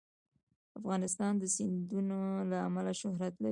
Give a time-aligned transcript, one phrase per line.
[0.79, 2.17] افغانستان د سیندونه
[2.49, 3.49] له امله شهرت لري.